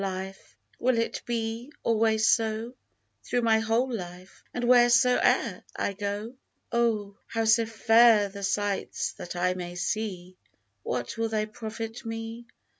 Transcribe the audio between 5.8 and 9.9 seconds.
go? Oh! how so fair the sights that I may